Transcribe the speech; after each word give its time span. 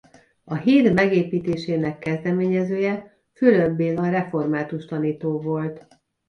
A 0.45 0.55
híd 0.55 0.93
megépítésének 0.93 1.99
kezdeményezője 1.99 3.17
Fülöp 3.33 3.71
Béla 3.75 4.09
református 4.09 4.85
tanító 4.85 5.41
volt. 5.41 5.87